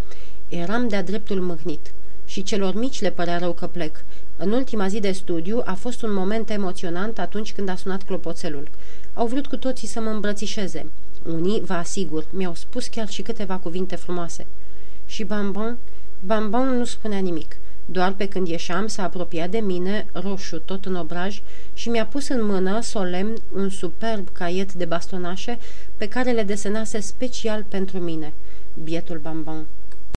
Eram 0.49 0.89
de-a 0.89 1.03
dreptul 1.03 1.41
mâhnit. 1.41 1.93
Și 2.25 2.43
celor 2.43 2.75
mici 2.75 3.01
le 3.01 3.11
părea 3.11 3.39
rău 3.39 3.53
că 3.53 3.67
plec. 3.67 4.05
În 4.37 4.53
ultima 4.53 4.89
zi 4.89 5.01
de 5.01 5.13
studiu 5.13 5.63
a 5.65 5.75
fost 5.75 6.03
un 6.03 6.13
moment 6.13 6.51
emoționant 6.51 7.19
atunci 7.19 7.53
când 7.53 7.69
a 7.69 7.77
sunat 7.77 8.03
clopoțelul. 8.03 8.69
Au 9.13 9.27
vrut 9.27 9.47
cu 9.47 9.57
toții 9.57 9.89
să 9.89 10.01
mă 10.01 10.11
îmbrățișeze. 10.11 10.87
Unii, 11.25 11.61
vă 11.61 11.73
asigur, 11.73 12.27
mi-au 12.31 12.55
spus 12.55 12.87
chiar 12.87 13.09
și 13.09 13.23
câteva 13.23 13.57
cuvinte 13.57 13.97
frumoase. 13.97 14.47
Și 15.07 15.25
Bambam? 15.25 15.79
Bambam 16.21 16.67
nu 16.67 16.85
spunea 16.85 17.19
nimic. 17.19 17.57
Doar 17.85 18.13
pe 18.13 18.29
când 18.29 18.49
ieșeam 18.49 18.87
s-a 18.87 19.03
apropiat 19.03 19.51
de 19.51 19.59
mine, 19.59 20.07
roșu, 20.13 20.59
tot 20.59 20.85
în 20.85 20.95
obraj, 20.95 21.43
și 21.75 21.89
mi-a 21.89 22.07
pus 22.07 22.29
în 22.29 22.47
mână, 22.47 22.81
solemn, 22.81 23.35
un 23.55 23.69
superb 23.69 24.29
caiet 24.33 24.73
de 24.73 24.85
bastonașe 24.85 25.59
pe 25.97 26.09
care 26.09 26.31
le 26.31 26.43
desenase 26.43 27.01
special 27.01 27.65
pentru 27.69 27.99
mine. 27.99 28.33
Bietul 28.83 29.19
Bambam. 29.19 29.67